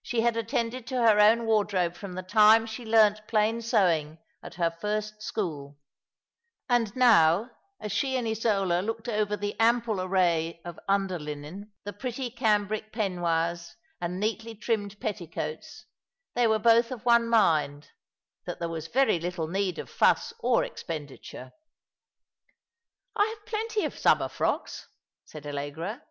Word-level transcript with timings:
She 0.00 0.22
had 0.22 0.34
attended 0.38 0.86
to 0.86 0.96
her 0.96 1.20
own 1.20 1.44
wardrobe 1.44 1.94
from 1.94 2.14
the 2.14 2.22
time 2.22 2.64
she 2.64 2.86
learnt 2.86 3.20
plain 3.28 3.60
sewing 3.60 4.16
at 4.42 4.54
her 4.54 4.70
first 4.70 5.20
school; 5.20 5.78
and 6.70 6.96
now, 6.96 7.50
as 7.78 7.92
she 7.92 8.16
and 8.16 8.26
Isola 8.26 8.80
looked 8.80 9.10
over 9.10 9.36
the 9.36 9.54
ample 9.60 10.00
array 10.00 10.62
of 10.64 10.80
under 10.88 11.18
linen, 11.18 11.70
the 11.84 11.92
pretty 11.92 12.30
cambric 12.30 12.94
peignoirs, 12.94 13.74
and 14.00 14.18
neatly 14.18 14.54
trimmed 14.54 14.98
petticoats, 15.00 15.84
they 16.34 16.46
were 16.46 16.58
both 16.58 16.90
of 16.90 17.04
one 17.04 17.28
mind, 17.28 17.90
that 18.46 18.60
there 18.60 18.70
was 18.70 18.86
very 18.86 19.20
little 19.20 19.48
need 19.48 19.78
of 19.78 19.90
fuss 19.90 20.32
or 20.38 20.64
expenditure. 20.64 21.52
"I 23.14 23.26
have 23.36 23.44
plenty 23.44 23.84
of 23.84 23.98
summer 23.98 24.30
frocks," 24.30 24.86
said 25.26 25.46
Allegra. 25.46 26.04